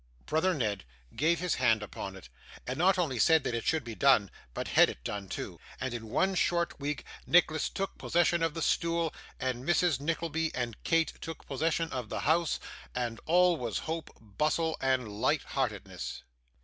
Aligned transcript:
Brother 0.25 0.55
Ned 0.55 0.83
gave 1.15 1.39
his 1.39 1.53
hand 1.61 1.83
upon 1.83 2.15
it, 2.15 2.27
and 2.65 2.79
not 2.79 2.97
only 2.97 3.19
said 3.19 3.45
it 3.45 3.63
should 3.63 3.83
be 3.83 3.93
done, 3.93 4.31
but 4.55 4.69
had 4.69 4.89
it 4.89 5.03
done 5.03 5.29
too; 5.29 5.59
and, 5.79 5.93
in 5.93 6.09
one 6.09 6.33
short 6.33 6.79
week, 6.79 7.05
Nicholas 7.27 7.69
took 7.69 7.99
possession 7.99 8.41
of 8.41 8.55
the 8.55 8.63
stool, 8.63 9.13
and 9.39 9.63
Mrs. 9.63 9.99
Nickleby 9.99 10.55
and 10.55 10.83
Kate 10.83 11.13
took 11.21 11.45
possession 11.45 11.91
of 11.91 12.09
the 12.09 12.21
house, 12.21 12.59
and 12.95 13.19
all 13.27 13.57
was 13.57 13.77
hope, 13.85 14.09
bustle, 14.19 14.75
and 14.81 15.07
light 15.07 15.43
heartedness. 15.43 16.23